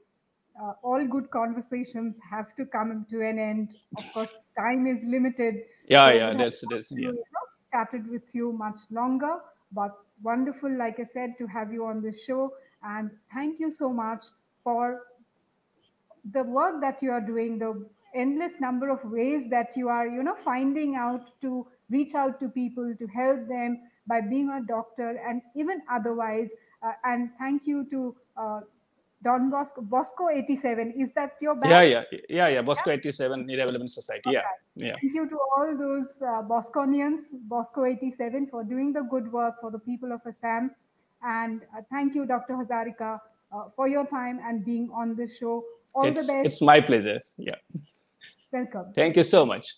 [0.59, 3.69] uh, all good conversations have to come to an end.
[3.97, 5.63] Of course, time is limited.
[5.87, 7.09] Yeah, so yeah, that's that's yeah.
[7.09, 7.23] You know,
[7.71, 9.37] chatted with you much longer,
[9.71, 9.91] but
[10.21, 12.53] wonderful, like I said, to have you on the show.
[12.83, 14.25] And thank you so much
[14.63, 15.01] for
[16.31, 20.23] the work that you are doing, the endless number of ways that you are, you
[20.23, 25.19] know, finding out to reach out to people to help them by being a doctor
[25.27, 26.51] and even otherwise.
[26.83, 28.59] Uh, and thank you to uh,
[29.23, 30.93] Don Bosco, Bosco 87.
[30.97, 31.69] Is that your badge?
[31.69, 32.61] Yeah, yeah, yeah, yeah.
[32.61, 32.97] Bosco yeah?
[32.97, 34.29] 87 Irrelevant Society.
[34.29, 34.39] Okay.
[34.75, 34.95] Yeah, yeah.
[34.99, 39.69] Thank you to all those uh, Bosconians, Bosco 87, for doing the good work for
[39.69, 40.71] the people of Assam.
[41.23, 42.53] And uh, thank you, Dr.
[42.53, 43.19] Hazarika,
[43.51, 45.63] uh, for your time and being on the show.
[45.93, 46.45] All it's, the best.
[46.45, 47.19] It's my pleasure.
[47.37, 47.55] Yeah.
[48.51, 48.93] Welcome.
[48.95, 49.75] Thank you so much.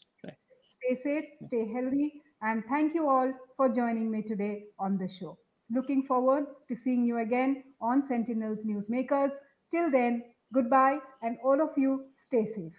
[0.84, 5.38] Stay safe, stay healthy, and thank you all for joining me today on the show.
[5.70, 9.32] Looking forward to seeing you again on Sentinels Newsmakers.
[9.72, 12.74] Till then, goodbye, and all of you stay safe.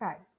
[0.00, 0.26] Bye.